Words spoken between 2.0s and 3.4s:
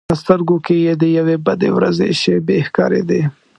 شېبې ښکارېدې.